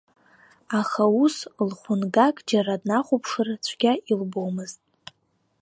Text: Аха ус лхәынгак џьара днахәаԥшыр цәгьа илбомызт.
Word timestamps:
Аха 0.79 1.03
ус 1.23 1.35
лхәынгак 1.69 2.35
џьара 2.49 2.81
днахәаԥшыр 2.81 3.47
цәгьа 3.65 3.93
илбомызт. 4.11 4.81